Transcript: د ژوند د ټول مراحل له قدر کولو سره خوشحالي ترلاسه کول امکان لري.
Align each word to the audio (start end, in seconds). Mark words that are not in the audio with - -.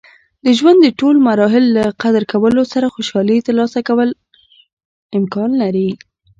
د 0.45 0.47
ژوند 0.57 0.79
د 0.81 0.87
ټول 0.99 1.15
مراحل 1.27 1.65
له 1.77 1.83
قدر 2.01 2.23
کولو 2.31 2.63
سره 2.73 2.91
خوشحالي 2.95 3.37
ترلاسه 3.47 3.79
کول 3.89 4.09
امکان 5.17 5.49
لري. 5.61 5.89